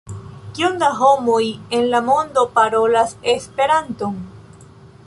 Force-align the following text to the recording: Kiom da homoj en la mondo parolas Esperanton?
Kiom 0.59 0.79
da 0.83 0.87
homoj 1.01 1.43
en 1.81 1.85
la 1.91 2.01
mondo 2.09 2.47
parolas 2.57 3.15
Esperanton? 3.37 4.19